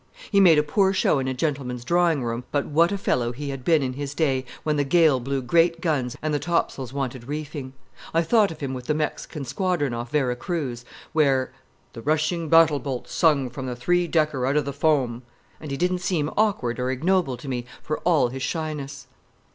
[0.31, 3.51] He made a poor show in a gentleman's drawing room, but what a fellow he
[3.51, 7.27] had been in his day, when the gale blew great guns and the topsails wanted
[7.27, 7.73] reefing!
[8.11, 10.83] I thought of him with the Mexican squadron off Vera Cruz,
[11.13, 11.53] where,
[11.93, 15.21] 'The rushing battle bolt sung from the three decker out of the foam,'
[15.59, 19.05] and he didn't seem awkward or ignoble to me, for all his shyness.